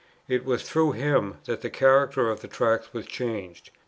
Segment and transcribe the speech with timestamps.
[0.27, 3.69] It was through him that the character of the Tracts was changed.